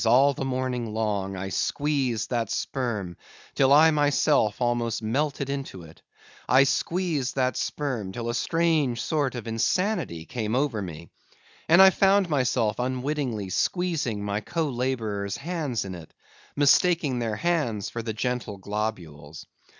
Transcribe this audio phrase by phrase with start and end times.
[0.07, 3.15] all the morning long; I squeezed that sperm
[3.53, 6.01] till I myself almost melted into it;
[6.49, 11.11] I squeezed that sperm till a strange sort of insanity came over me;
[11.69, 16.15] and I found myself unwittingly squeezing my co laborers' hands in it,
[16.55, 19.45] mistaking their hands for the gentle globules.